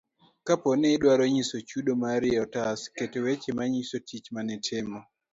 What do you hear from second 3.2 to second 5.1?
weche manyiso tich manitimo.